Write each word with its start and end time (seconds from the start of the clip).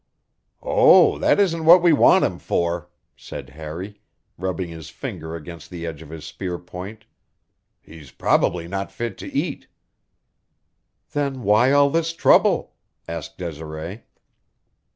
"Oh, 0.63 1.19
that 1.19 1.39
isn't 1.39 1.63
what 1.63 1.83
we 1.83 1.93
want 1.93 2.25
him 2.25 2.39
for," 2.39 2.89
said 3.15 3.51
Harry, 3.51 4.01
rubbing 4.35 4.69
his 4.69 4.89
finger 4.89 5.35
against 5.35 5.69
the 5.69 5.85
edge 5.85 6.01
of 6.01 6.09
his 6.09 6.25
spear 6.25 6.57
point. 6.57 7.05
"He's 7.83 8.09
probably 8.09 8.67
not 8.67 8.91
fit 8.91 9.15
to 9.19 9.31
eat." 9.31 9.67
"Then 11.11 11.43
why 11.43 11.71
all 11.71 11.91
this 11.91 12.13
trouble?" 12.13 12.73
asked 13.07 13.37
Desiree. 13.37 14.01